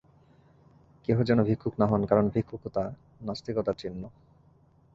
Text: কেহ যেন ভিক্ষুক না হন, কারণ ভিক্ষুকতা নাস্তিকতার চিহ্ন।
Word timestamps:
কেহ 1.05 1.17
যেন 1.29 1.39
ভিক্ষুক 1.43 1.73
না 1.79 1.85
হন, 1.85 2.01
কারণ 2.05 2.25
ভিক্ষুকতা 2.29 2.83
নাস্তিকতার 3.21 3.75
চিহ্ন। 3.81 4.03